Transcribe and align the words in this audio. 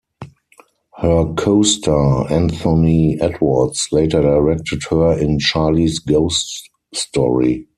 Her 0.97 1.31
co-star, 1.35 2.31
Anthony 2.33 3.19
Edwards, 3.21 3.89
later 3.91 4.23
directed 4.23 4.81
her 4.89 5.15
in 5.15 5.37
"Charlie's 5.37 5.99
Ghost 5.99 6.71
Story". 6.91 7.67